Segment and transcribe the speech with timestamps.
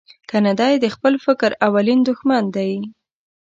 [0.29, 2.73] کنه دای د خپل فکر اولین دوښمن دی.